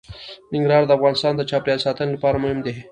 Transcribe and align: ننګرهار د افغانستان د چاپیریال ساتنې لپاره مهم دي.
ننګرهار 0.53 0.83
د 0.87 0.91
افغانستان 0.97 1.33
د 1.35 1.41
چاپیریال 1.49 1.79
ساتنې 1.85 2.11
لپاره 2.15 2.41
مهم 2.43 2.59
دي. 2.65 2.73